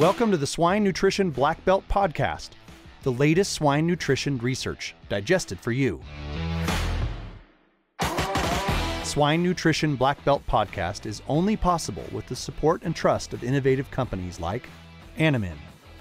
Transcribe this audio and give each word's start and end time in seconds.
Welcome 0.00 0.30
to 0.30 0.38
the 0.38 0.46
Swine 0.46 0.82
Nutrition 0.82 1.30
Black 1.30 1.62
Belt 1.66 1.84
Podcast, 1.86 2.52
the 3.02 3.12
latest 3.12 3.52
swine 3.52 3.86
nutrition 3.86 4.38
research 4.38 4.94
digested 5.10 5.60
for 5.60 5.72
you. 5.72 6.00
Swine 9.04 9.42
Nutrition 9.42 9.96
Black 9.96 10.24
Belt 10.24 10.42
Podcast 10.48 11.04
is 11.04 11.20
only 11.28 11.54
possible 11.54 12.06
with 12.12 12.26
the 12.28 12.34
support 12.34 12.80
and 12.84 12.96
trust 12.96 13.34
of 13.34 13.44
innovative 13.44 13.90
companies 13.90 14.40
like 14.40 14.70
Animine, 15.18 15.58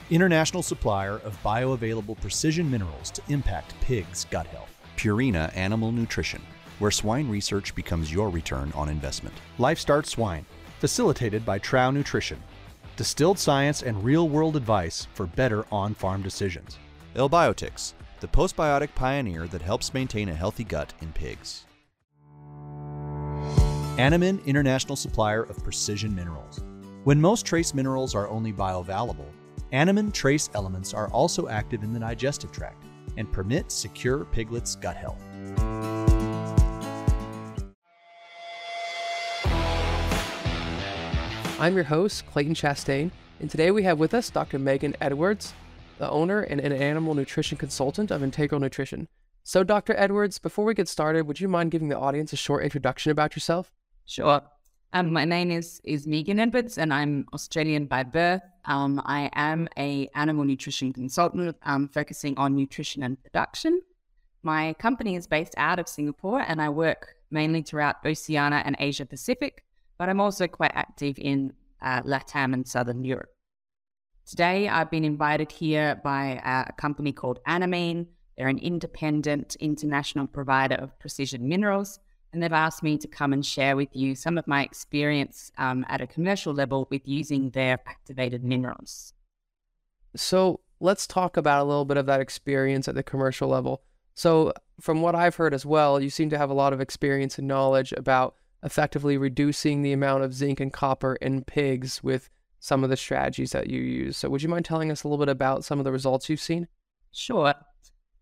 international 0.09 0.63
supplier 0.63 1.16
of 1.25 1.38
bioavailable 1.43 2.21
precision 2.21 2.71
minerals 2.71 3.11
to 3.11 3.21
impact 3.27 3.73
pigs' 3.81 4.25
gut 4.31 4.47
health. 4.47 4.70
Purina 4.95 5.54
Animal 5.57 5.91
Nutrition, 5.91 6.41
where 6.79 6.89
swine 6.89 7.27
research 7.27 7.75
becomes 7.75 8.13
your 8.13 8.29
return 8.29 8.71
on 8.75 8.88
investment. 8.88 9.36
LifeStart 9.57 10.05
Swine, 10.05 10.45
facilitated 10.79 11.45
by 11.45 11.59
Trouw 11.59 11.93
Nutrition. 11.93 12.42
Distilled 13.00 13.39
science 13.39 13.82
and 13.82 14.04
real 14.04 14.28
world 14.28 14.58
advice 14.58 15.08
for 15.14 15.26
better 15.26 15.64
on 15.71 15.94
farm 15.94 16.21
decisions. 16.21 16.78
Elbiotics, 17.16 17.94
the 18.20 18.28
postbiotic 18.28 18.94
pioneer 18.94 19.48
that 19.48 19.62
helps 19.62 19.94
maintain 19.94 20.28
a 20.28 20.36
healthy 20.36 20.66
gut 20.66 20.94
in 21.00 21.14
pigs. 21.14 21.66
Animine 23.98 24.46
International 24.46 24.98
Supplier 24.98 25.44
of 25.44 25.64
Precision 25.64 26.14
Minerals. 26.14 26.62
When 27.06 27.22
most 27.22 27.46
trace 27.46 27.74
minerals 27.74 28.16
are 28.16 28.28
only 28.28 28.52
bioavailable, 28.52 29.32
Animine 29.72 30.11
trace 30.11 30.50
elements 30.54 30.94
are 30.94 31.08
also 31.11 31.47
active 31.47 31.84
in 31.84 31.94
the 31.94 32.02
digestive 32.02 32.52
tract 32.52 32.84
and 33.16 33.31
permit 33.31 33.72
secure 33.72 34.25
piglets' 34.25 34.75
gut 34.75 34.97
health. 34.97 35.23
I'm 41.59 41.75
your 41.75 41.83
host, 41.83 42.25
Clayton 42.27 42.53
Chastain, 42.53 43.11
and 43.41 43.52
today 43.52 43.69
we 43.69 43.83
have 43.83 43.99
with 43.99 44.13
us 44.13 44.29
Dr. 44.29 44.57
Megan 44.57 44.95
Edwards, 45.02 45.53
the 45.97 46.09
owner 46.09 46.39
and 46.39 46.61
an 46.61 46.71
animal 46.71 47.13
nutrition 47.13 47.57
consultant 47.57 48.11
of 48.11 48.23
Integral 48.23 48.61
Nutrition. 48.61 49.09
So, 49.43 49.66
Dr. 49.66 49.93
Edwards, 49.97 50.39
before 50.39 50.63
we 50.63 50.73
get 50.73 50.88
started, 50.88 51.27
would 51.27 51.41
you 51.41 51.49
mind 51.49 51.71
giving 51.71 51.89
the 51.89 51.99
audience 51.99 52.31
a 52.31 52.38
short 52.38 52.63
introduction 52.63 53.11
about 53.11 53.35
yourself? 53.35 53.73
Sure. 54.05 54.41
Um, 54.93 55.11
my 55.11 55.25
name 55.25 55.51
is 55.51 55.81
is 55.83 56.07
Megan 56.07 56.39
Edwards, 56.39 56.77
and 56.77 56.93
I'm 56.93 57.25
Australian 57.33 57.88
by 57.88 58.03
birth. 58.03 58.41
Um, 58.63 59.01
I 59.03 59.29
am 59.33 59.67
a 59.77 60.09
animal 60.16 60.45
nutrition 60.45 60.94
consultant, 60.94 61.57
um, 61.63 61.89
focusing 61.89 62.38
on 62.38 62.55
nutrition 62.55 63.03
and 63.03 63.21
production. 63.21 63.81
My 64.44 64.75
company 64.79 65.17
is 65.17 65.27
based 65.27 65.55
out 65.57 65.77
of 65.77 65.89
Singapore, 65.89 66.39
and 66.39 66.61
I 66.61 66.69
work 66.69 67.16
mainly 67.29 67.63
throughout 67.63 67.97
Oceania 68.05 68.61
and 68.63 68.77
Asia 68.79 69.05
Pacific, 69.05 69.66
but 70.00 70.09
I'm 70.09 70.19
also 70.19 70.47
quite 70.47 70.72
active 70.73 71.19
in 71.19 71.53
uh, 71.81 72.02
LATAM 72.02 72.53
and 72.53 72.67
Southern 72.67 73.03
Europe. 73.03 73.30
Today, 74.25 74.67
I've 74.67 74.89
been 74.89 75.06
invited 75.06 75.52
here 75.52 76.02
by 76.03 76.41
a 76.44 76.73
company 76.73 77.11
called 77.11 77.39
Animine. 77.47 78.08
They're 78.38 78.47
an 78.47 78.58
independent 78.58 79.56
international 79.59 80.25
provider 80.25 80.75
of 80.75 80.97
precision 80.97 81.47
minerals 81.47 82.00
and 82.31 82.44
they've 82.44 82.53
asked 82.53 82.83
me 82.83 82.97
to 82.97 83.08
come 83.08 83.33
and 83.33 83.45
share 83.45 83.75
with 83.75 83.89
you 83.95 84.16
some 84.16 84.38
of 84.38 84.47
my 84.47 84.64
experience 84.64 85.52
um, 85.58 85.86
at 85.89 86.02
a 86.02 86.08
commercial 86.08 86.53
level 86.53 86.88
with 86.91 87.08
using 87.08 87.50
their 87.52 87.80
activated 87.88 88.44
minerals. 88.44 89.13
So 90.16 90.59
let's 90.80 91.08
talk 91.08 91.38
about 91.38 91.61
a 91.61 91.63
little 91.63 91.86
bit 91.86 91.97
of 91.97 92.06
that 92.06 92.22
experience 92.22 92.88
at 92.88 92.95
the 92.95 93.03
commercial 93.03 93.47
level. 93.47 93.81
So, 94.16 94.53
from 94.81 95.02
what 95.02 95.16
I've 95.16 95.36
heard 95.36 95.53
as 95.53 95.66
well, 95.66 96.02
you 96.02 96.09
seem 96.09 96.30
to 96.30 96.38
have 96.38 96.50
a 96.50 96.53
lot 96.53 96.73
of 96.73 96.81
experience 96.81 97.38
and 97.38 97.47
knowledge 97.47 97.94
about 97.94 98.36
effectively 98.63 99.17
reducing 99.17 99.81
the 99.81 99.93
amount 99.93 100.23
of 100.23 100.33
zinc 100.33 100.59
and 100.59 100.73
copper 100.73 101.15
in 101.15 101.43
pigs 101.43 102.03
with 102.03 102.29
some 102.59 102.83
of 102.83 102.89
the 102.89 102.97
strategies 102.97 103.51
that 103.51 103.69
you 103.69 103.81
use. 103.81 104.17
So, 104.17 104.29
would 104.29 104.43
you 104.43 104.49
mind 104.49 104.66
telling 104.66 104.91
us 104.91 105.03
a 105.03 105.07
little 105.07 105.23
bit 105.23 105.31
about 105.31 105.63
some 105.63 105.79
of 105.79 105.85
the 105.85 105.91
results 105.91 106.29
you've 106.29 106.41
seen? 106.41 106.67
Sure. 107.11 107.53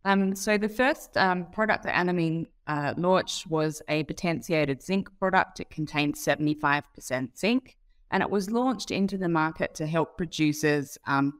Um, 0.06 0.36
so 0.36 0.58
the 0.58 0.70
first 0.70 1.18
um, 1.18 1.48
product 1.52 1.84
that 1.84 1.94
Animine 1.94 2.48
uh, 2.66 2.94
launched 2.96 3.48
was 3.48 3.82
a 3.90 4.04
potentiated 4.04 4.82
zinc 4.82 5.10
product. 5.20 5.60
It 5.60 5.70
contained 5.70 6.16
75% 6.16 7.38
zinc, 7.38 7.78
and 8.10 8.24
it 8.24 8.30
was 8.30 8.50
launched 8.50 8.90
into 8.90 9.18
the 9.18 9.28
market 9.28 9.76
to 9.76 9.86
help 9.86 10.16
producers 10.18 10.98
um, 11.08 11.34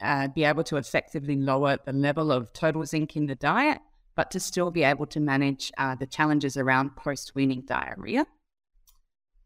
uh, 0.00 0.28
be 0.28 0.44
able 0.44 0.64
to 0.64 0.76
effectively 0.78 1.36
lower 1.36 1.76
the 1.84 1.92
level 1.92 2.32
of 2.32 2.52
total 2.54 2.86
zinc 2.86 3.14
in 3.14 3.26
the 3.26 3.34
diet, 3.34 3.80
but 4.14 4.30
to 4.30 4.40
still 4.40 4.70
be 4.70 4.84
able 4.84 5.06
to 5.06 5.20
manage 5.20 5.70
uh, 5.76 5.94
the 5.94 6.06
challenges 6.06 6.56
around 6.56 6.96
post-weaning 6.96 7.62
diarrhea. 7.66 8.26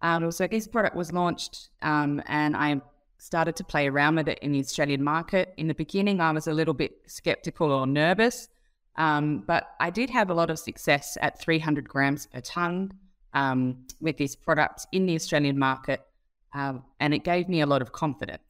Um, 0.00 0.30
so 0.30 0.46
this 0.46 0.68
product 0.68 0.94
was 0.94 1.12
launched, 1.12 1.70
um, 1.82 2.22
and 2.26 2.56
I 2.56 2.80
started 3.18 3.56
to 3.56 3.64
play 3.64 3.88
around 3.88 4.16
with 4.16 4.28
it 4.28 4.38
in 4.40 4.52
the 4.52 4.60
Australian 4.60 5.02
market. 5.02 5.52
In 5.56 5.66
the 5.66 5.74
beginning, 5.74 6.20
I 6.20 6.30
was 6.30 6.46
a 6.46 6.52
little 6.52 6.74
bit 6.74 6.92
skeptical 7.06 7.72
or 7.72 7.86
nervous 7.86 8.48
um, 8.98 9.44
but 9.46 9.76
I 9.78 9.90
did 9.90 10.10
have 10.10 10.28
a 10.28 10.34
lot 10.34 10.50
of 10.50 10.58
success 10.58 11.16
at 11.22 11.40
300 11.40 11.88
grams 11.88 12.26
per 12.26 12.40
tonne 12.40 12.92
um, 13.32 13.86
with 14.00 14.18
this 14.18 14.34
product 14.34 14.86
in 14.90 15.06
the 15.06 15.14
Australian 15.14 15.56
market, 15.56 16.00
um, 16.52 16.82
and 16.98 17.14
it 17.14 17.22
gave 17.22 17.48
me 17.48 17.60
a 17.60 17.66
lot 17.66 17.80
of 17.80 17.92
confidence. 17.92 18.42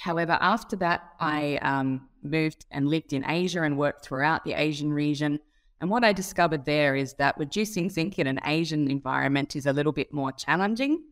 However, 0.00 0.36
after 0.40 0.74
that, 0.76 1.04
I 1.20 1.60
um, 1.62 2.08
moved 2.20 2.66
and 2.72 2.88
lived 2.88 3.12
in 3.12 3.24
Asia 3.24 3.62
and 3.62 3.78
worked 3.78 4.04
throughout 4.04 4.44
the 4.44 4.54
Asian 4.54 4.92
region. 4.92 5.38
And 5.80 5.90
what 5.90 6.04
I 6.04 6.12
discovered 6.12 6.64
there 6.64 6.96
is 6.96 7.14
that 7.14 7.36
reducing 7.38 7.90
zinc 7.90 8.18
in 8.18 8.26
an 8.26 8.40
Asian 8.44 8.90
environment 8.90 9.56
is 9.56 9.66
a 9.66 9.72
little 9.72 9.92
bit 9.92 10.12
more 10.12 10.32
challenging. 10.32 11.02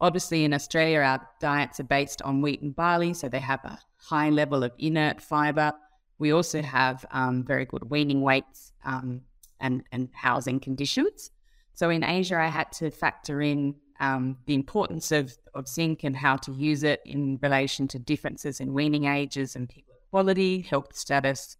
Obviously, 0.00 0.44
in 0.44 0.52
Australia, 0.52 1.00
our 1.00 1.28
diets 1.40 1.80
are 1.80 1.84
based 1.84 2.20
on 2.22 2.42
wheat 2.42 2.60
and 2.60 2.74
barley, 2.74 3.14
so 3.14 3.28
they 3.28 3.40
have 3.40 3.64
a 3.64 3.78
high 3.96 4.30
level 4.30 4.62
of 4.62 4.72
inert 4.78 5.20
fiber. 5.20 5.72
We 6.18 6.32
also 6.32 6.60
have 6.62 7.04
um, 7.10 7.44
very 7.44 7.64
good 7.64 7.90
weaning 7.90 8.20
weights 8.20 8.72
um, 8.84 9.22
and, 9.60 9.84
and 9.92 10.08
housing 10.12 10.60
conditions. 10.60 11.30
So 11.74 11.90
in 11.90 12.02
Asia, 12.02 12.38
I 12.38 12.48
had 12.48 12.72
to 12.72 12.90
factor 12.90 13.40
in 13.42 13.74
um, 14.00 14.36
the 14.46 14.54
importance 14.54 15.12
of, 15.12 15.36
of 15.54 15.68
zinc 15.68 16.04
and 16.04 16.16
how 16.16 16.36
to 16.36 16.52
use 16.52 16.82
it 16.82 17.00
in 17.04 17.38
relation 17.42 17.88
to 17.88 17.98
differences 17.98 18.60
in 18.60 18.74
weaning 18.74 19.04
ages 19.04 19.56
and 19.56 19.68
people's 19.68 19.98
quality, 20.10 20.60
health 20.60 20.96
status, 20.96 21.56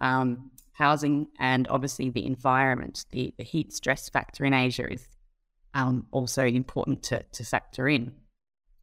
um, 0.00 0.50
housing, 0.72 1.28
and 1.38 1.68
obviously 1.68 2.10
the 2.10 2.26
environment. 2.26 3.06
The, 3.10 3.34
the 3.36 3.44
heat 3.44 3.72
stress 3.72 4.08
factor 4.08 4.44
in 4.44 4.54
Asia 4.54 4.90
is 4.90 5.06
um, 5.74 6.06
also 6.10 6.44
important 6.44 7.02
to, 7.04 7.22
to 7.32 7.44
factor 7.44 7.88
in. 7.88 8.12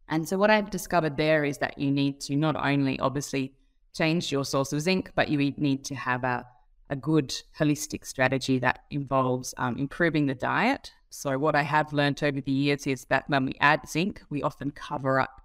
And 0.08 0.28
so, 0.28 0.38
what 0.38 0.50
I've 0.50 0.70
discovered 0.70 1.18
there 1.18 1.46
is 1.46 1.60
that 1.60 1.78
you 1.78 1.92
need 1.92 2.20
to 2.22 2.36
not 2.36 2.56
only 2.56 3.00
obviously 3.00 3.54
change 3.96 4.32
your 4.32 4.46
source 4.46 4.74
of 4.74 4.82
zinc, 4.82 5.12
but 5.16 5.30
you 5.30 5.38
need 5.58 5.86
to 5.86 5.96
have 5.96 6.24
a, 6.24 6.46
a 6.90 6.96
good 6.96 7.34
holistic 7.58 8.06
strategy 8.06 8.60
that 8.60 8.80
involves 8.90 9.54
um, 9.58 9.78
improving 9.78 10.26
the 10.26 10.36
diet. 10.36 10.92
So, 11.12 11.38
what 11.38 11.56
I 11.56 11.62
have 11.62 11.94
learned 11.94 12.24
over 12.24 12.42
the 12.42 12.52
years 12.52 12.88
is 12.88 13.06
that 13.06 13.30
when 13.30 13.46
we 13.46 13.54
add 13.60 13.88
zinc, 13.88 14.22
we 14.30 14.42
often 14.42 14.72
cover 14.72 15.20
up 15.20 15.42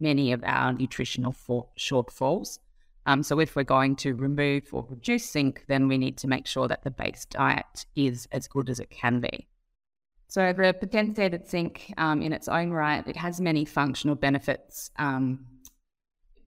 many 0.00 0.32
of 0.32 0.42
our 0.44 0.72
nutritional 0.72 1.32
for- 1.32 1.68
shortfalls. 1.78 2.58
Um, 3.06 3.22
so, 3.22 3.38
if 3.40 3.54
we're 3.56 3.64
going 3.64 3.96
to 3.96 4.14
remove 4.14 4.72
or 4.72 4.86
reduce 4.88 5.30
zinc, 5.30 5.64
then 5.68 5.88
we 5.88 5.98
need 5.98 6.16
to 6.18 6.28
make 6.28 6.46
sure 6.46 6.68
that 6.68 6.84
the 6.84 6.90
base 6.90 7.26
diet 7.26 7.86
is 7.94 8.26
as 8.32 8.48
good 8.48 8.70
as 8.70 8.80
it 8.80 8.90
can 8.90 9.20
be. 9.20 9.46
So, 10.28 10.52
the 10.52 10.72
potentiated 10.72 11.48
zinc 11.48 11.92
um, 11.98 12.22
in 12.22 12.32
its 12.32 12.48
own 12.48 12.70
right, 12.70 13.06
it 13.06 13.16
has 13.16 13.40
many 13.40 13.64
functional 13.64 14.14
benefits 14.14 14.90
um, 14.98 15.46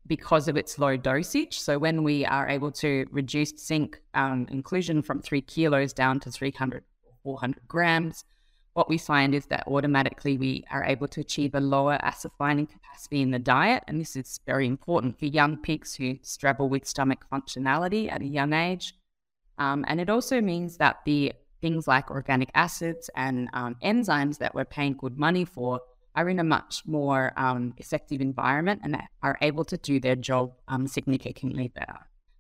because 0.07 0.47
of 0.47 0.57
its 0.57 0.79
low 0.79 0.97
dosage. 0.97 1.59
So 1.59 1.77
when 1.77 2.03
we 2.03 2.25
are 2.25 2.47
able 2.47 2.71
to 2.73 3.05
reduce 3.11 3.51
zinc 3.57 4.01
um, 4.13 4.47
inclusion 4.49 5.01
from 5.01 5.21
three 5.21 5.41
kilos 5.41 5.93
down 5.93 6.19
to 6.21 6.31
300, 6.31 6.83
or 7.05 7.13
400 7.23 7.67
grams, 7.67 8.23
what 8.77 8.87
we 8.87 8.99
find 8.99 9.33
is 9.33 9.47
that 9.47 9.67
automatically 9.67 10.37
we 10.37 10.63
are 10.69 10.83
able 10.83 11.07
to 11.07 11.19
achieve 11.19 11.55
a 11.55 11.59
lower 11.59 11.97
acid 12.03 12.29
binding 12.37 12.67
capacity 12.67 13.23
in 13.23 13.31
the 13.31 13.39
diet. 13.39 13.83
And 13.87 13.99
this 13.99 14.15
is 14.15 14.39
very 14.45 14.67
important 14.67 15.17
for 15.17 15.25
young 15.25 15.57
pigs 15.57 15.95
who 15.95 16.19
struggle 16.21 16.69
with 16.69 16.87
stomach 16.87 17.25
functionality 17.33 18.11
at 18.11 18.21
a 18.21 18.27
young 18.27 18.53
age. 18.53 18.93
Um, 19.57 19.83
and 19.87 19.99
it 19.99 20.11
also 20.11 20.41
means 20.41 20.77
that 20.77 20.97
the 21.05 21.33
things 21.59 21.87
like 21.87 22.11
organic 22.11 22.51
acids 22.53 23.09
and 23.15 23.49
um, 23.53 23.77
enzymes 23.83 24.37
that 24.37 24.53
we're 24.53 24.63
paying 24.63 24.93
good 24.93 25.17
money 25.17 25.43
for 25.43 25.81
are 26.15 26.29
in 26.29 26.37
a 26.37 26.43
much 26.43 26.83
more 26.85 27.33
um, 27.35 27.73
effective 27.77 28.21
environment 28.21 28.81
and 28.83 28.95
are 29.23 29.39
able 29.41 29.65
to 29.65 29.77
do 29.77 29.99
their 29.99 30.15
job 30.15 30.53
um, 30.67 30.85
significantly 30.85 31.69
better. 31.69 31.97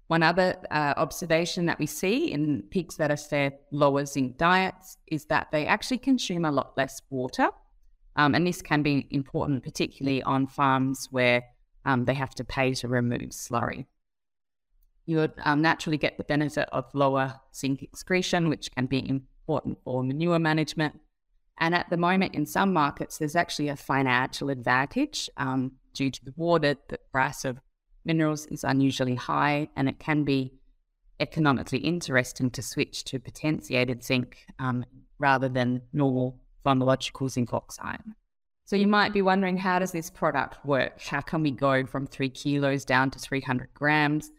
One 0.07 0.23
other 0.23 0.55
uh, 0.71 0.93
observation 0.97 1.65
that 1.65 1.79
we 1.79 1.85
see 1.85 2.31
in 2.31 2.63
pigs 2.69 2.95
that 2.95 3.11
are 3.11 3.17
fed 3.17 3.59
lower 3.71 4.05
zinc 4.05 4.37
diets 4.37 4.97
is 5.07 5.25
that 5.25 5.49
they 5.51 5.65
actually 5.65 5.97
consume 5.97 6.45
a 6.45 6.51
lot 6.51 6.77
less 6.77 7.01
water. 7.09 7.49
Um, 8.15 8.33
and 8.33 8.47
this 8.47 8.61
can 8.61 8.81
be 8.81 9.07
important, 9.11 9.63
particularly 9.63 10.23
on 10.23 10.47
farms 10.47 11.07
where 11.11 11.43
um, 11.85 12.05
they 12.05 12.13
have 12.13 12.33
to 12.35 12.43
pay 12.43 12.73
to 12.75 12.87
remove 12.87 13.29
slurry. 13.31 13.85
You 15.05 15.17
would 15.17 15.33
um, 15.43 15.61
naturally 15.61 15.97
get 15.97 16.17
the 16.17 16.23
benefit 16.23 16.67
of 16.71 16.85
lower 16.93 17.39
zinc 17.53 17.83
excretion, 17.83 18.49
which 18.49 18.71
can 18.71 18.87
be 18.87 19.07
important 19.07 19.77
for 19.83 20.03
manure 20.03 20.39
management 20.39 20.99
and 21.59 21.73
at 21.73 21.89
the 21.89 21.97
moment, 21.97 22.35
in 22.35 22.45
some 22.45 22.71
markets, 22.71 23.17
there's 23.17 23.35
actually 23.35 23.69
a 23.69 23.75
financial 23.75 24.49
advantage 24.49 25.29
um, 25.37 25.73
due 25.93 26.11
to 26.11 26.25
the 26.25 26.33
water, 26.35 26.75
the 26.87 26.99
price 27.11 27.45
of 27.45 27.59
minerals 28.07 28.47
is 28.47 28.63
unusually 28.63 29.15
high, 29.15 29.69
and 29.75 29.87
it 29.87 29.99
can 29.99 30.23
be 30.23 30.53
economically 31.19 31.79
interesting 31.79 32.49
to 32.51 32.61
switch 32.61 33.03
to 33.03 33.19
potentiated 33.19 34.03
zinc 34.03 34.37
um, 34.59 34.85
rather 35.19 35.49
than 35.49 35.81
normal 35.93 36.39
pharmacological 36.65 37.29
zinc 37.29 37.53
oxide. 37.53 38.01
So 38.65 38.75
you 38.75 38.87
might 38.87 39.13
be 39.13 39.21
wondering, 39.21 39.57
how 39.57 39.79
does 39.79 39.91
this 39.91 40.09
product 40.09 40.65
work? 40.65 41.01
How 41.01 41.21
can 41.21 41.41
we 41.41 41.51
go 41.51 41.85
from 41.85 42.05
three 42.05 42.29
kilos 42.29 42.83
down 42.83 43.11
to 43.11 43.19
300 43.19 43.69
grams? 43.73 44.31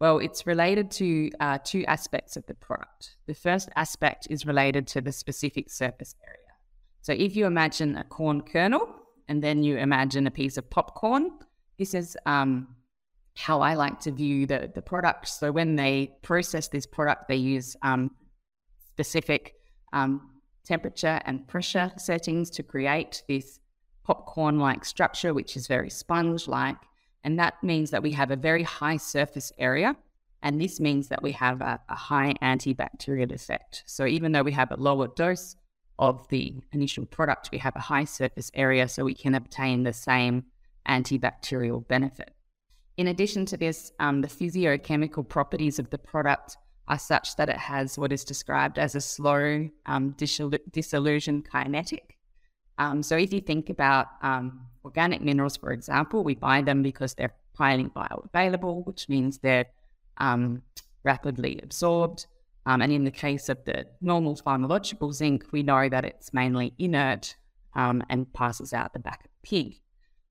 Well, 0.00 0.18
it's 0.18 0.46
related 0.46 0.90
to 0.92 1.30
uh, 1.40 1.58
two 1.64 1.84
aspects 1.86 2.36
of 2.36 2.44
the 2.46 2.54
product. 2.54 3.16
The 3.26 3.34
first 3.34 3.68
aspect 3.76 4.26
is 4.28 4.44
related 4.44 4.86
to 4.88 5.00
the 5.00 5.12
specific 5.12 5.70
surface 5.70 6.14
area. 6.26 6.38
So 7.00 7.12
if 7.12 7.36
you 7.36 7.46
imagine 7.46 7.96
a 7.96 8.04
corn 8.04 8.42
kernel 8.42 8.88
and 9.28 9.42
then 9.42 9.62
you 9.62 9.76
imagine 9.78 10.26
a 10.26 10.30
piece 10.30 10.56
of 10.56 10.68
popcorn, 10.68 11.30
this 11.78 11.94
is 11.94 12.16
um, 12.26 12.75
how 13.36 13.60
I 13.60 13.74
like 13.74 14.00
to 14.00 14.10
view 14.10 14.46
the, 14.46 14.70
the 14.74 14.80
product. 14.82 15.28
So 15.28 15.52
when 15.52 15.76
they 15.76 16.12
process 16.22 16.68
this 16.68 16.86
product, 16.86 17.28
they 17.28 17.36
use 17.36 17.76
um, 17.82 18.10
specific 18.92 19.54
um, 19.92 20.30
temperature 20.64 21.20
and 21.26 21.46
pressure 21.46 21.92
settings 21.98 22.50
to 22.50 22.62
create 22.62 23.22
this 23.28 23.60
popcorn 24.04 24.58
like 24.58 24.84
structure, 24.84 25.34
which 25.34 25.54
is 25.54 25.66
very 25.66 25.90
sponge 25.90 26.48
like. 26.48 26.76
And 27.24 27.38
that 27.38 27.62
means 27.62 27.90
that 27.90 28.02
we 28.02 28.12
have 28.12 28.30
a 28.30 28.36
very 28.36 28.62
high 28.62 28.96
surface 28.96 29.52
area. 29.58 29.96
And 30.42 30.60
this 30.60 30.80
means 30.80 31.08
that 31.08 31.22
we 31.22 31.32
have 31.32 31.60
a, 31.60 31.80
a 31.88 31.94
high 31.94 32.34
antibacterial 32.40 33.32
effect. 33.32 33.82
So 33.86 34.06
even 34.06 34.32
though 34.32 34.44
we 34.44 34.52
have 34.52 34.70
a 34.70 34.76
lower 34.76 35.08
dose 35.08 35.56
of 35.98 36.26
the 36.28 36.54
initial 36.72 37.04
product, 37.04 37.50
we 37.52 37.58
have 37.58 37.76
a 37.76 37.80
high 37.80 38.04
surface 38.04 38.50
area 38.54 38.88
so 38.88 39.04
we 39.04 39.14
can 39.14 39.34
obtain 39.34 39.82
the 39.82 39.92
same 39.92 40.44
antibacterial 40.88 41.86
benefit. 41.86 42.35
In 42.96 43.08
addition 43.08 43.44
to 43.46 43.56
this, 43.56 43.92
um, 44.00 44.22
the 44.22 44.28
physiochemical 44.28 45.28
properties 45.28 45.78
of 45.78 45.90
the 45.90 45.98
product 45.98 46.56
are 46.88 46.98
such 46.98 47.36
that 47.36 47.48
it 47.48 47.56
has 47.56 47.98
what 47.98 48.12
is 48.12 48.24
described 48.24 48.78
as 48.78 48.94
a 48.94 49.00
slow 49.00 49.68
um, 49.86 50.14
dissolution 50.70 51.42
kinetic. 51.42 52.16
Um, 52.78 53.02
so 53.02 53.16
if 53.16 53.32
you 53.32 53.40
think 53.40 53.70
about 53.70 54.06
um, 54.22 54.66
organic 54.84 55.20
minerals, 55.20 55.56
for 55.56 55.72
example, 55.72 56.22
we 56.22 56.34
buy 56.34 56.62
them 56.62 56.82
because 56.82 57.14
they're 57.14 57.34
highly 57.56 57.84
bioavailable, 57.84 58.86
which 58.86 59.08
means 59.08 59.38
they're 59.38 59.66
um, 60.18 60.62
rapidly 61.04 61.60
absorbed. 61.62 62.26
Um, 62.66 62.82
and 62.82 62.92
in 62.92 63.04
the 63.04 63.10
case 63.10 63.48
of 63.48 63.64
the 63.64 63.86
normal 64.00 64.36
pharmacological 64.36 65.12
zinc, 65.12 65.46
we 65.52 65.62
know 65.62 65.88
that 65.88 66.04
it's 66.04 66.32
mainly 66.32 66.74
inert 66.78 67.36
and 67.74 68.32
passes 68.32 68.72
out 68.72 68.92
the 68.94 68.98
back 68.98 69.20
of 69.24 69.30
the 69.30 69.48
pig. 69.48 69.80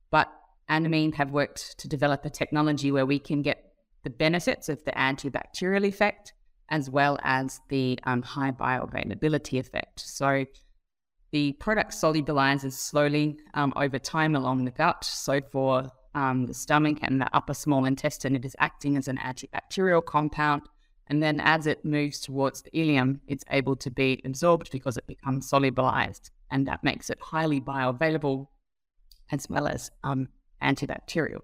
But 0.10 0.32
Animine 0.70 1.14
have 1.14 1.32
worked 1.32 1.78
to 1.80 1.88
develop 1.88 2.26
a 2.26 2.30
technology 2.30 2.92
where 2.92 3.06
we 3.06 3.20
can 3.20 3.42
get 3.42 3.74
the 4.04 4.10
benefits 4.10 4.70
of 4.70 4.84
the 4.86 4.92
antibacterial 4.92 5.86
effect 5.86 6.34
as 6.70 6.90
well 6.90 7.20
as 7.24 7.62
the 7.70 8.00
um, 8.04 8.22
high 8.22 8.52
bioavailability 8.52 9.60
effect. 9.60 10.00
So 10.00 10.46
the 11.32 11.54
product 11.54 11.92
solubilizes 11.92 12.74
slowly 12.74 13.38
um, 13.54 13.74
over 13.76 14.00
time 14.00 14.36
along 14.36 14.66
the 14.66 14.72
gut. 14.72 15.04
So 15.04 15.42
for 15.52 15.92
um, 16.16 16.46
the 16.46 16.54
stomach 16.54 17.00
and 17.02 17.22
the 17.22 17.36
upper 17.36 17.54
small 17.54 17.86
intestine, 17.86 18.36
it 18.36 18.46
is 18.46 18.56
acting 18.60 18.98
as 18.98 19.08
an 19.08 19.18
antibacterial 19.18 20.04
compound. 20.04 20.64
And 21.08 21.22
then 21.22 21.40
as 21.40 21.68
it 21.68 21.86
moves 21.86 22.20
towards 22.20 22.64
the 22.64 22.72
ileum, 22.72 23.20
it's 23.28 23.44
able 23.52 23.76
to 23.76 23.92
be 23.92 24.22
absorbed 24.26 24.72
because 24.72 24.98
it 24.98 25.06
becomes 25.06 25.50
solubilized. 25.50 26.32
And 26.50 26.68
that 26.68 26.84
makes 26.84 27.10
it 27.10 27.20
highly 27.22 27.62
bioavailable 27.62 28.48
as 29.32 29.48
well 29.50 29.68
as 29.68 29.92
um, 30.04 30.30
antibacterial. 30.62 31.42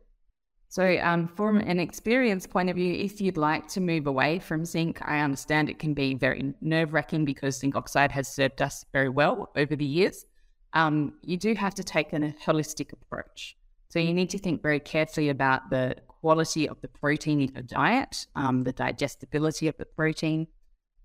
So, 0.70 0.98
um, 1.02 1.28
from 1.28 1.58
an 1.58 1.80
experience 1.80 2.48
point 2.48 2.70
of 2.70 2.78
view, 2.78 2.94
if 2.94 3.20
you'd 3.20 3.36
like 3.36 3.68
to 3.70 3.82
move 3.82 4.08
away 4.08 4.40
from 4.40 4.64
zinc, 4.64 5.02
I 5.02 5.20
understand 5.20 5.70
it 5.70 5.80
can 5.80 5.94
be 5.94 6.14
very 6.14 6.54
nerve 6.62 6.94
wracking 6.94 7.26
because 7.26 7.58
zinc 7.60 7.76
oxide 7.76 8.12
has 8.14 8.30
served 8.30 8.62
us 8.62 8.86
very 8.94 9.10
well 9.10 9.52
over 9.58 9.76
the 9.76 9.86
years. 9.86 10.26
Um, 10.72 11.16
you 11.24 11.36
do 11.36 11.54
have 11.56 11.76
to 11.76 11.84
take 11.84 12.14
a 12.14 12.20
holistic 12.46 12.94
approach. 12.94 13.58
So, 13.90 14.00
you 14.00 14.14
need 14.14 14.30
to 14.30 14.38
think 14.38 14.62
very 14.62 14.80
carefully 14.80 15.28
about 15.28 15.70
the 15.70 15.98
quality 16.08 16.70
of 16.70 16.80
the 16.80 16.88
protein 16.88 17.42
in 17.42 17.54
your 17.54 17.64
diet, 17.64 18.28
um, 18.38 18.62
the 18.62 18.72
digestibility 18.72 19.68
of 19.68 19.76
the 19.78 19.86
protein, 19.86 20.48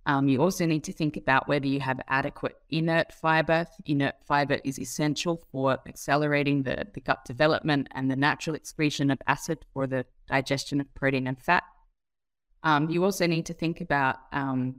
um, 0.06 0.28
you 0.28 0.40
also 0.40 0.66
need 0.66 0.84
to 0.84 0.92
think 0.92 1.16
about 1.16 1.48
whether 1.48 1.66
you 1.66 1.80
have 1.80 2.00
adequate 2.06 2.56
inert 2.70 3.12
fiber. 3.12 3.66
Inert 3.86 4.14
fiber 4.24 4.60
is 4.64 4.78
essential 4.78 5.42
for 5.50 5.78
accelerating 5.88 6.62
the, 6.62 6.86
the 6.94 7.00
gut 7.00 7.24
development 7.24 7.88
and 7.90 8.08
the 8.08 8.14
natural 8.14 8.54
excretion 8.54 9.10
of 9.10 9.18
acid 9.26 9.58
for 9.74 9.88
the 9.88 10.06
digestion 10.28 10.80
of 10.80 10.94
protein 10.94 11.26
and 11.26 11.42
fat. 11.42 11.64
Um, 12.62 12.88
you 12.88 13.02
also 13.02 13.26
need 13.26 13.46
to 13.46 13.54
think 13.54 13.80
about 13.80 14.16
um, 14.32 14.76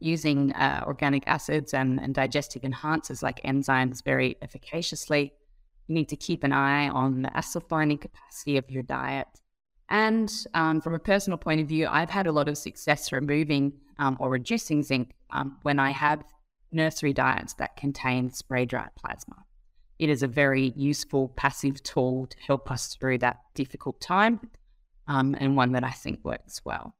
using 0.00 0.52
uh, 0.52 0.84
organic 0.86 1.24
acids 1.26 1.74
and, 1.74 2.00
and 2.00 2.14
digestive 2.14 2.62
enhancers 2.62 3.22
like 3.22 3.42
enzymes 3.42 4.02
very 4.02 4.36
efficaciously. 4.40 5.34
You 5.86 5.94
need 5.94 6.08
to 6.08 6.16
keep 6.16 6.44
an 6.44 6.52
eye 6.52 6.88
on 6.88 7.22
the 7.22 7.36
acid 7.36 7.68
binding 7.68 7.98
capacity 7.98 8.56
of 8.56 8.70
your 8.70 8.82
diet. 8.82 9.28
And 9.90 10.32
um, 10.54 10.80
from 10.80 10.94
a 10.94 10.98
personal 10.98 11.38
point 11.38 11.60
of 11.60 11.68
view, 11.68 11.86
I've 11.90 12.10
had 12.10 12.26
a 12.26 12.32
lot 12.32 12.48
of 12.48 12.56
success 12.56 13.12
removing 13.12 13.72
um, 13.98 14.16
or 14.18 14.30
reducing 14.30 14.82
zinc 14.82 15.12
um, 15.30 15.58
when 15.62 15.78
I 15.78 15.90
have 15.90 16.24
nursery 16.72 17.12
diets 17.12 17.54
that 17.54 17.76
contain 17.76 18.30
spray 18.30 18.64
dried 18.64 18.90
plasma. 18.96 19.36
It 19.98 20.08
is 20.08 20.22
a 20.22 20.28
very 20.28 20.72
useful 20.74 21.28
passive 21.36 21.82
tool 21.82 22.26
to 22.26 22.36
help 22.40 22.70
us 22.70 22.96
through 22.96 23.18
that 23.18 23.38
difficult 23.54 24.00
time 24.00 24.40
um, 25.06 25.36
and 25.38 25.56
one 25.56 25.72
that 25.72 25.84
I 25.84 25.90
think 25.90 26.24
works 26.24 26.62
well. 26.64 26.94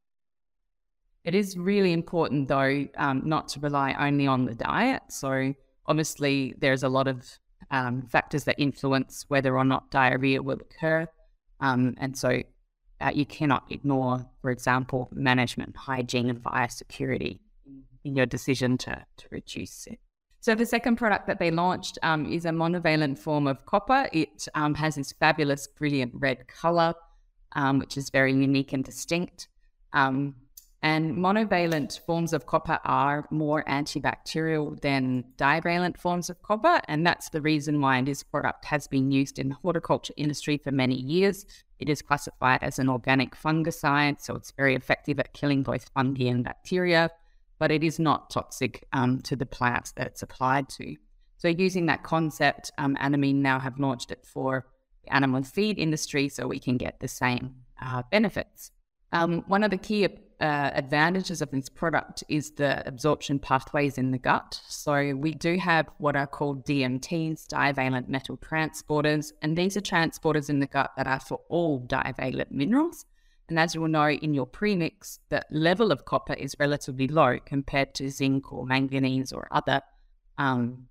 It 1.25 1.35
is 1.35 1.57
really 1.57 1.93
important, 1.93 2.49
though, 2.49 2.87
um, 2.97 3.23
not 3.25 3.49
to 3.49 3.61
rely 3.61 3.97
only 3.99 4.27
on 4.27 4.45
the 4.45 4.55
diet. 4.55 5.03
So, 5.09 5.55
obviously, 5.87 6.55
there's 6.59 6.83
a 6.83 6.89
lot 6.89 7.09
of 7.09 7.27
um, 7.71 8.03
factors 8.03 8.45
that 8.45 8.57
influence 8.59 9.25
whether 9.29 9.57
or 9.57 9.65
not 9.65 9.91
diarrhea 9.91 10.43
will 10.43 10.61
occur. 10.61 11.09
And 11.61 12.17
so, 12.17 12.43
uh, 13.05 13.11
you 13.15 13.27
cannot 13.27 13.65
ignore, 13.71 14.25
for 14.41 14.51
example, 14.51 15.09
management, 15.13 15.77
hygiene, 15.77 16.31
and 16.31 16.43
biosecurity 16.43 17.39
in 18.05 18.17
your 18.17 18.27
decision 18.27 18.79
to, 18.79 19.05
to 19.17 19.27
reduce 19.31 19.87
it. 19.87 19.99
So 20.41 20.55
the 20.55 20.67
second 20.67 20.97
product 20.97 21.27
that 21.27 21.39
they 21.39 21.51
launched 21.51 21.99
um, 22.03 22.31
is 22.31 22.45
a 22.45 22.51
monovalent 22.51 23.19
form 23.19 23.47
of 23.47 23.65
copper. 23.67 24.09
It 24.13 24.49
um, 24.55 24.75
has 24.75 24.95
this 24.95 25.13
fabulous, 25.13 25.67
brilliant 25.67 26.13
red 26.15 26.49
color, 26.49 26.95
um, 27.53 27.79
which 27.79 27.97
is 27.97 28.11
very 28.11 28.33
unique 28.33 28.73
and 28.73 28.85
distinct. 28.85 29.49
And 30.85 31.17
monovalent 31.17 31.99
forms 32.01 32.35
of 32.35 32.45
copper 32.45 32.79
are 32.85 33.27
more 33.31 33.65
antibacterial 33.65 34.79
than 34.83 35.25
divalent 35.39 35.99
forms 35.99 36.29
of 36.29 36.43
copper. 36.43 36.79
And 36.89 37.07
that's 37.07 37.31
the 37.31 37.41
reason 37.41 37.81
why 37.81 38.03
this 38.03 38.23
product 38.23 38.67
has 38.67 38.87
been 38.87 39.11
used 39.11 39.39
in 39.39 39.49
the 39.49 39.55
horticulture 39.55 40.13
industry 40.19 40.59
for 40.59 40.73
many 40.73 40.97
years. 40.97 41.47
It 41.79 41.89
is 41.89 42.03
classified 42.03 42.63
as 42.63 42.79
an 42.79 42.91
organic 42.91 43.35
fungicide, 43.35 44.21
so 44.21 44.37
it's 44.37 44.51
very 44.51 44.75
effective 44.75 45.19
at 45.19 45.33
killing 45.33 45.63
both 45.63 45.89
fungi 45.95 46.25
and 46.25 46.45
bacteria, 46.45 47.09
but 47.59 47.71
it 47.71 47.83
is 47.83 47.99
not 47.99 48.29
toxic 48.29 48.87
um, 48.93 49.23
to 49.23 49.37
the 49.37 49.47
plants 49.47 49.93
that 49.93 50.07
it's 50.07 50.23
applied 50.23 50.69
to. 50.69 50.97
So, 51.39 51.49
using 51.49 51.87
that 51.87 52.03
concept, 52.03 52.71
um, 52.77 52.95
Animine 53.01 53.41
now 53.41 53.59
have 53.59 53.79
launched 53.79 54.11
it 54.11 54.27
for 54.27 54.67
the 55.03 55.15
animal 55.15 55.45
feed 55.45 55.79
industry 55.79 56.29
so 56.29 56.47
we 56.47 56.59
can 56.59 56.77
get 56.77 57.01
the 57.01 57.09
same 57.09 57.55
uh, 57.83 58.03
benefits. 58.11 58.71
Um, 59.13 59.45
one 59.47 59.63
of 59.63 59.71
the 59.71 59.79
key 59.79 60.05
uh, 60.45 60.71
advantages 60.75 61.41
of 61.41 61.51
this 61.53 61.71
product 61.71 62.23
is 62.29 62.51
the 62.51 62.87
absorption 62.87 63.39
pathways 63.39 63.97
in 63.97 64.11
the 64.11 64.19
gut. 64.19 64.61
So 64.69 65.15
we 65.17 65.33
do 65.33 65.57
have 65.57 65.89
what 65.97 66.17
are 66.17 66.27
called 66.27 66.67
DMTs, 66.67 67.49
divalent 67.49 68.11
metal 68.11 68.37
transporters, 68.37 69.33
and 69.41 69.57
these 69.57 69.75
are 69.79 69.81
transporters 69.81 70.51
in 70.51 70.61
the 70.61 70.67
gut 70.67 70.91
that 70.99 71.07
are 71.07 71.21
for 71.21 71.41
all 71.49 71.79
divalent 71.79 72.53
minerals. 72.53 73.07
And 73.49 73.59
as 73.59 73.75
you 73.75 73.81
will 73.81 73.89
know 73.89 74.11
in 74.11 74.35
your 74.35 74.45
premix, 74.45 75.19
the 75.31 75.43
level 75.51 75.91
of 75.91 76.05
copper 76.05 76.35
is 76.35 76.55
relatively 76.61 77.09
low 77.09 77.39
compared 77.47 77.95
to 77.95 78.11
zinc 78.11 78.53
or 78.53 78.67
manganese 78.67 79.33
or 79.33 79.49
other 79.51 79.81
um, 80.37 80.89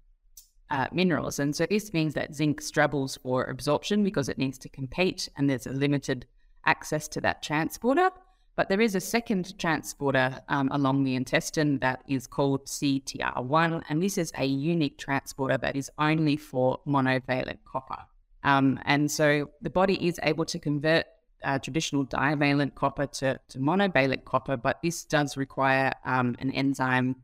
uh, 0.72 0.88
minerals. 0.92 1.38
And 1.38 1.56
so 1.56 1.68
this 1.68 1.94
means 1.94 2.16
that 2.16 2.34
zinc 2.34 2.60
struggles 2.60 3.18
for 3.18 3.44
absorption 3.44 4.04
because 4.04 4.30
it 4.30 4.40
needs 4.40 4.58
to 4.60 4.70
compete 4.70 5.30
and 5.38 5.48
there's 5.48 5.68
a 5.68 5.72
limited 5.72 6.26
access 6.66 7.08
to 7.10 7.22
that 7.22 7.44
transporter. 7.44 8.10
But 8.56 8.70
there 8.70 8.82
is 8.82 8.94
a 8.94 9.00
second 9.00 9.58
transporter 9.58 10.40
um, 10.48 10.70
along 10.72 11.04
the 11.04 11.16
intestine 11.16 11.80
that 11.80 12.04
is 12.08 12.28
called 12.28 12.68
CTR1, 12.68 13.84
and 13.90 14.02
this 14.02 14.18
is 14.18 14.32
a 14.38 14.46
unique 14.46 15.00
transporter 15.00 15.58
that 15.58 15.76
is 15.76 15.90
only 15.98 16.38
for 16.38 16.80
monovalent 16.86 17.58
copper. 17.66 18.04
Um, 18.44 18.80
and 18.86 19.10
so 19.10 19.50
the 19.62 19.72
body 19.72 20.08
is 20.08 20.20
able 20.22 20.46
to 20.46 20.60
convert 20.60 21.06
uh, 21.44 21.58
traditional 21.60 22.04
divalent 22.04 22.76
copper 22.76 23.08
to, 23.08 23.40
to, 23.50 23.60
monovalent 23.60 24.24
copper, 24.26 24.56
but 24.56 24.80
this 24.84 25.04
does 25.04 25.36
require 25.36 25.92
um, 26.06 26.36
an 26.40 26.52
enzyme 26.52 27.16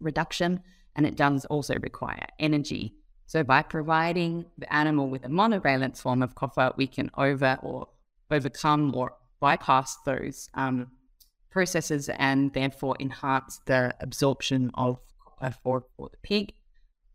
reduction, 0.00 0.60
and 0.96 1.06
it 1.06 1.16
does 1.16 1.44
also 1.44 1.76
require 1.80 2.26
energy 2.38 2.94
So 3.26 3.44
by 3.44 3.62
providing 3.62 4.46
the 4.56 4.72
animal 4.72 5.08
with 5.10 5.24
a 5.24 5.28
monovalent 5.28 5.98
form 5.98 6.22
of 6.22 6.34
copper, 6.34 6.72
we 6.76 6.86
can 6.86 7.10
over 7.16 7.58
or 7.62 7.88
overcome 8.30 8.94
or 8.96 9.12
bypass 9.40 9.96
those 10.04 10.48
um, 10.54 10.90
processes 11.50 12.08
and 12.08 12.52
therefore 12.52 12.96
enhance 13.00 13.60
the 13.66 13.94
absorption 14.00 14.70
of 14.74 14.98
copper 15.24 15.56
for, 15.62 15.84
the 15.98 16.16
pig 16.22 16.52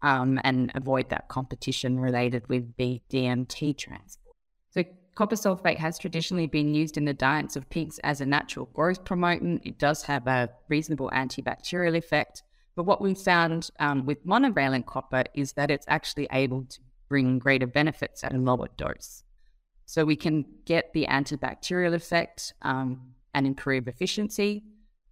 um, 0.02 0.40
and 0.44 0.72
avoid 0.76 1.10
that 1.10 1.28
competition 1.28 2.00
related 2.00 2.48
with 2.50 2.76
the 2.78 3.02
DMT 3.10 3.78
transport. 3.78 4.36
So 4.72 4.84
copper 5.16 5.36
sulfate 5.36 5.78
has 5.78 5.98
traditionally 5.98 6.48
been 6.48 6.74
used 6.74 6.98
in 6.98 7.06
the 7.06 7.14
diets 7.14 7.56
of 7.56 7.70
pigs 7.70 8.00
as 8.00 8.22
a 8.22 8.26
natural 8.26 8.66
growth 8.74 9.06
promotant. 9.06 9.62
It 9.66 9.78
does 9.78 10.04
have 10.04 10.28
a 10.28 10.50
reasonable 10.68 11.10
antibacterial 11.14 11.98
effect. 11.98 12.44
But 12.76 12.84
what 12.84 13.02
we 13.02 13.14
found 13.14 13.70
um, 13.80 14.06
with 14.06 14.26
monovalent 14.26 14.88
copper 14.88 15.24
is 15.36 15.54
that 15.54 15.70
it's 15.70 15.86
actually 15.88 16.28
able 16.32 16.66
to 16.66 16.80
bring 17.08 17.38
greater 17.38 17.68
benefits 17.68 18.24
at 18.24 18.34
a 18.34 18.38
lower 18.38 18.68
dose. 18.76 19.23
So 19.94 20.04
we 20.04 20.16
can 20.16 20.44
get 20.66 20.92
the 20.94 21.06
antibacterial 21.06 21.94
effect 21.94 22.56
um, 22.64 23.14
and 23.36 23.46
improve 23.46 23.88
efficiency. 23.88 24.64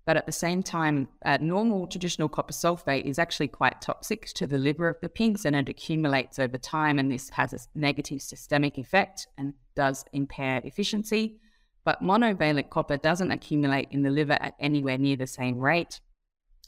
But 0.07 0.17
at 0.17 0.25
the 0.25 0.31
same 0.31 0.63
time, 0.63 1.07
uh, 1.23 1.38
normal 1.39 1.85
traditional 1.85 2.27
copper 2.27 2.51
sulfate 2.51 3.05
is 3.05 3.19
actually 3.19 3.50
quite 3.50 3.79
toxic 3.79 4.25
to 4.33 4.47
the 4.47 4.57
liver 4.57 4.88
of 4.88 5.00
the 5.00 5.07
pigs 5.07 5.45
and 5.45 5.55
it 5.55 5.69
accumulates 5.69 6.39
over 6.39 6.57
time. 6.57 6.97
And 6.97 7.11
this 7.11 7.29
has 7.29 7.53
a 7.53 7.59
negative 7.75 8.23
systemic 8.23 8.79
effect 8.79 9.27
and 9.38 9.53
does 9.75 10.03
impair 10.13 10.61
efficiency. 10.63 11.38
But 11.85 12.01
monovalent 12.01 12.71
copper 12.71 12.97
doesn't 12.97 13.29
accumulate 13.29 13.89
in 13.91 14.01
the 14.01 14.09
liver 14.09 14.39
at 14.41 14.55
anywhere 14.59 14.97
near 14.97 15.15
the 15.15 15.27
same 15.27 15.59
rate. 15.59 16.01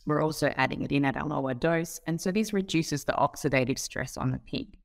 We're 0.05 0.21
also 0.21 0.53
adding 0.55 0.83
it 0.83 0.91
in 0.91 1.03
at 1.03 1.19
a 1.19 1.25
lower 1.25 1.55
dose. 1.55 1.99
And 2.05 2.21
so 2.21 2.31
this 2.31 2.53
reduces 2.53 3.05
the 3.05 3.13
oxidative 3.13 3.79
stress 3.79 4.17
on 4.17 4.29
the 4.29 4.37
pig. 4.37 4.77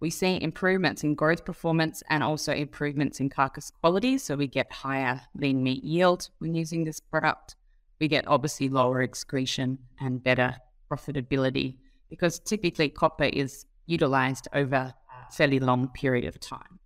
We 0.00 0.10
see 0.10 0.40
improvements 0.40 1.02
in 1.02 1.16
growth 1.16 1.44
performance 1.44 2.04
and 2.08 2.22
also 2.22 2.52
improvements 2.52 3.18
in 3.18 3.30
carcass 3.30 3.72
quality. 3.80 4.18
So 4.18 4.36
we 4.36 4.46
get 4.46 4.70
higher 4.72 5.22
lean 5.34 5.62
meat 5.62 5.82
yield 5.82 6.28
when 6.38 6.54
using 6.54 6.84
this 6.84 7.00
product. 7.00 7.56
We 8.00 8.06
get 8.06 8.28
obviously 8.28 8.68
lower 8.68 9.02
excretion 9.02 9.78
and 10.00 10.22
better 10.22 10.56
profitability 10.90 11.78
because 12.08 12.38
typically 12.38 12.90
copper 12.90 13.24
is 13.24 13.66
utilized 13.86 14.46
over 14.52 14.76
a 14.76 15.32
fairly 15.32 15.58
long 15.58 15.88
period 15.88 16.26
of 16.26 16.38
time. 16.38 16.78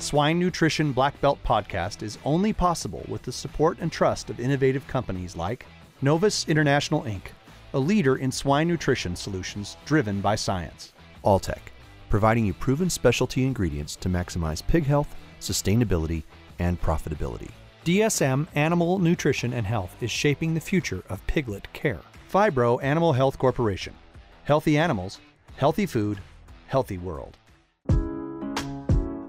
Swine 0.00 0.40
Nutrition 0.40 0.92
Black 0.92 1.20
Belt 1.20 1.38
podcast 1.44 2.02
is 2.02 2.18
only 2.24 2.52
possible 2.52 3.04
with 3.06 3.22
the 3.22 3.32
support 3.32 3.78
and 3.80 3.92
trust 3.92 4.28
of 4.28 4.40
innovative 4.40 4.86
companies 4.88 5.36
like 5.36 5.66
Novus 6.02 6.48
International 6.48 7.02
Inc., 7.02 7.28
a 7.72 7.78
leader 7.78 8.16
in 8.16 8.32
swine 8.32 8.68
nutrition 8.68 9.14
solutions 9.14 9.76
driven 9.84 10.20
by 10.20 10.34
science. 10.34 10.92
Alltech, 11.24 11.60
providing 12.08 12.44
you 12.44 12.52
proven 12.52 12.90
specialty 12.90 13.44
ingredients 13.44 13.96
to 13.96 14.08
maximize 14.08 14.66
pig 14.66 14.84
health, 14.84 15.14
sustainability, 15.40 16.22
and 16.58 16.80
profitability. 16.80 17.50
DSM 17.84 18.46
Animal 18.54 18.98
Nutrition 18.98 19.52
and 19.52 19.66
Health 19.66 19.96
is 20.00 20.10
shaping 20.10 20.52
the 20.52 20.60
future 20.60 21.02
of 21.08 21.26
piglet 21.26 21.72
care. 21.72 22.00
Phibro 22.30 22.82
Animal 22.82 23.12
Health 23.12 23.38
Corporation. 23.38 23.94
Healthy 24.44 24.76
animals, 24.76 25.18
healthy 25.56 25.86
food, 25.86 26.18
healthy 26.66 26.98
world. 26.98 27.36